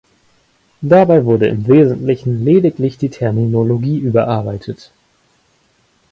Dabei 0.81 1.25
wurde 1.25 1.45
im 1.45 1.67
Wesentlichen 1.67 2.43
lediglich 2.43 2.97
die 2.97 3.09
Terminologie 3.11 3.99
überarbeitet. 3.99 4.91